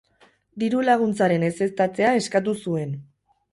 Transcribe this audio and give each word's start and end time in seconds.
Diru-laguntzaren 0.63 1.45
ezeztatzea 1.51 2.17
eskatu 2.23 2.57
zuen. 2.67 2.99